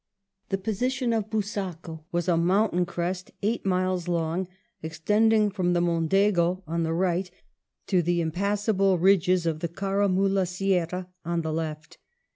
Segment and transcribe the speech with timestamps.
[0.49, 4.47] The position of Busaco was a mountain crest eight miles long,
[4.81, 7.29] extending from the Mondego on the right
[7.85, 11.99] to the impassable ridges of the Caramula Sierra on the left.